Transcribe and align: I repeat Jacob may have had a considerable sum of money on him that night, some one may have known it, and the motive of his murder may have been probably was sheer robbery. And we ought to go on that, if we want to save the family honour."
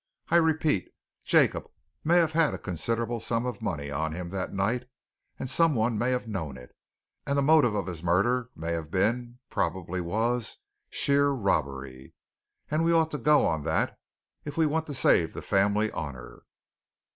I 0.29 0.37
repeat 0.37 0.89
Jacob 1.23 1.69
may 2.03 2.15
have 2.17 2.31
had 2.31 2.55
a 2.55 2.57
considerable 2.57 3.19
sum 3.19 3.45
of 3.45 3.61
money 3.61 3.91
on 3.91 4.13
him 4.13 4.31
that 4.31 4.51
night, 4.51 4.89
some 5.45 5.75
one 5.75 5.95
may 5.95 6.09
have 6.09 6.27
known 6.27 6.57
it, 6.57 6.75
and 7.27 7.37
the 7.37 7.43
motive 7.43 7.75
of 7.75 7.85
his 7.85 8.01
murder 8.01 8.49
may 8.55 8.71
have 8.71 8.89
been 8.89 9.37
probably 9.51 10.01
was 10.01 10.57
sheer 10.89 11.29
robbery. 11.29 12.15
And 12.71 12.83
we 12.83 12.91
ought 12.91 13.11
to 13.11 13.19
go 13.19 13.45
on 13.45 13.63
that, 13.65 13.95
if 14.43 14.57
we 14.57 14.65
want 14.65 14.87
to 14.87 14.95
save 14.95 15.33
the 15.33 15.41
family 15.43 15.91
honour." 15.91 16.45